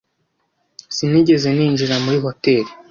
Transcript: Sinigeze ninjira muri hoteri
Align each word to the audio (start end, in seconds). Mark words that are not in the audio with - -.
Sinigeze 0.95 1.47
ninjira 1.55 1.95
muri 2.05 2.17
hoteri 2.25 2.69